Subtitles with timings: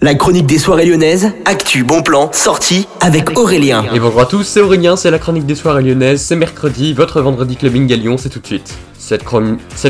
[0.00, 3.84] La chronique des soirées lyonnaises, actu, bon plan, sortie avec Aurélien.
[3.92, 7.20] Et bonjour à tous, c'est Aurélien, c'est la chronique des soirées lyonnaises, c'est mercredi, votre
[7.20, 8.78] vendredi clubbing à Lyon, c'est tout de suite.
[8.98, 9.24] Cette,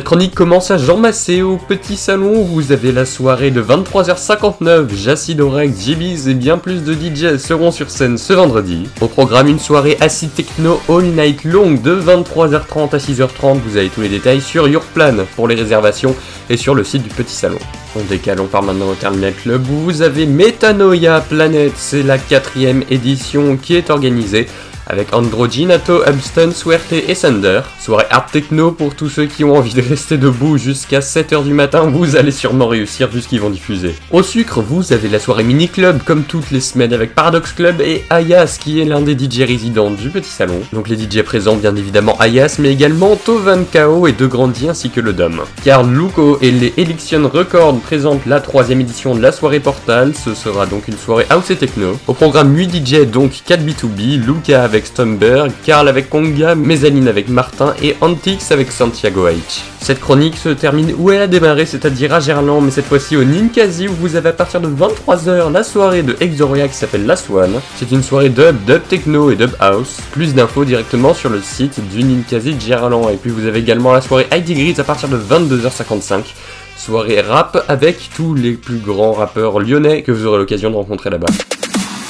[0.05, 4.95] chronique commence à Jean Massé au petit salon où vous avez la soirée de 23h59.
[4.95, 8.87] Jacid Orex, JB's et bien plus de DJ seront sur scène ce vendredi.
[9.01, 13.59] Au programme, une soirée acid techno all night long de 23h30 à 6h30.
[13.67, 16.15] Vous avez tous les détails sur Yourplan pour les réservations
[16.51, 17.59] et sur le site du petit salon.
[17.97, 21.73] On décale, on part maintenant au Terminal Club où vous avez Metanoia Planet.
[21.77, 24.47] C'est la quatrième édition qui est organisée
[24.89, 27.61] avec Androginato, Abston, Suerte et Thunder.
[27.79, 31.53] Soirée art techno pour tous ceux qui ont envie de rester debout jusqu'à 7h du
[31.53, 33.95] matin, vous allez sûrement réussir vu ce qu'ils vont diffuser.
[34.11, 37.81] Au sucre, vous avez la soirée mini club comme toutes les semaines avec Paradox Club
[37.81, 40.61] et Ayas qui est l'un des DJ résidents du petit salon.
[40.73, 44.91] Donc les DJ présents bien évidemment Ayas mais également Tovan Kao et De Grandi ainsi
[44.91, 45.43] que le Dom.
[45.65, 50.35] Car Luco et les Elixion Records présentent la troisième édition de la soirée Portal, ce
[50.35, 51.99] sera donc une soirée house et techno.
[52.07, 57.29] Au programme 8 DJ donc 4B2B, Luca avec avec Stumberg, Karl avec Konga, Mezzanine avec
[57.29, 59.63] Martin et Antix avec Santiago H.
[59.81, 63.25] Cette chronique se termine où elle a démarré, c'est-à-dire à Gerland, mais cette fois-ci au
[63.25, 67.17] Ninkasi où vous avez à partir de 23h la soirée de Exoria qui s'appelle La
[67.17, 67.51] Swan.
[67.75, 69.97] C'est une soirée dub, dub techno et dub house.
[70.13, 73.11] Plus d'infos directement sur le site du Ninkasi Gerland.
[73.13, 76.23] Et puis vous avez également la soirée ID Grid à partir de 22h55
[76.77, 81.11] soirée rap avec tous les plus grands rappeurs lyonnais que vous aurez l'occasion de rencontrer
[81.11, 81.58] là-bas.